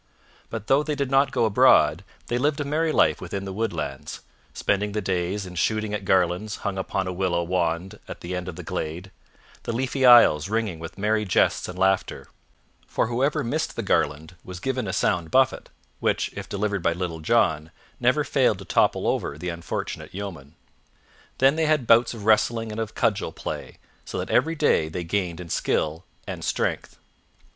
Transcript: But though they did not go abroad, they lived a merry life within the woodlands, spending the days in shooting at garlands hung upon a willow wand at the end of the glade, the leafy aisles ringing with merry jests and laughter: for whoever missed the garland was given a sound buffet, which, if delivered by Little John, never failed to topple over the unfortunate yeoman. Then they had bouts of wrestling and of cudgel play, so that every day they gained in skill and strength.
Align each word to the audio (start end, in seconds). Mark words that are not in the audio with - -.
But 0.49 0.65
though 0.65 0.81
they 0.81 0.95
did 0.95 1.11
not 1.11 1.29
go 1.29 1.45
abroad, 1.45 2.03
they 2.25 2.39
lived 2.39 2.59
a 2.59 2.63
merry 2.63 2.91
life 2.91 3.21
within 3.21 3.45
the 3.45 3.53
woodlands, 3.53 4.21
spending 4.51 4.93
the 4.93 4.99
days 5.01 5.45
in 5.45 5.53
shooting 5.53 5.93
at 5.93 6.05
garlands 6.05 6.55
hung 6.65 6.79
upon 6.79 7.05
a 7.05 7.13
willow 7.13 7.43
wand 7.43 7.99
at 8.07 8.21
the 8.21 8.35
end 8.35 8.47
of 8.47 8.55
the 8.55 8.63
glade, 8.63 9.11
the 9.61 9.71
leafy 9.71 10.03
aisles 10.03 10.49
ringing 10.49 10.79
with 10.79 10.97
merry 10.97 11.23
jests 11.23 11.67
and 11.69 11.77
laughter: 11.77 12.27
for 12.87 13.05
whoever 13.09 13.43
missed 13.43 13.75
the 13.75 13.83
garland 13.83 14.35
was 14.43 14.59
given 14.59 14.87
a 14.87 14.91
sound 14.91 15.29
buffet, 15.29 15.69
which, 15.99 16.31
if 16.33 16.49
delivered 16.49 16.81
by 16.81 16.93
Little 16.93 17.19
John, 17.19 17.69
never 17.99 18.23
failed 18.23 18.57
to 18.57 18.65
topple 18.65 19.05
over 19.07 19.37
the 19.37 19.49
unfortunate 19.49 20.15
yeoman. 20.15 20.55
Then 21.37 21.57
they 21.57 21.67
had 21.67 21.85
bouts 21.85 22.15
of 22.15 22.25
wrestling 22.25 22.71
and 22.71 22.81
of 22.81 22.95
cudgel 22.95 23.31
play, 23.33 23.77
so 24.03 24.17
that 24.17 24.31
every 24.31 24.55
day 24.55 24.89
they 24.89 25.03
gained 25.03 25.39
in 25.39 25.49
skill 25.49 26.05
and 26.25 26.43
strength. 26.43 26.97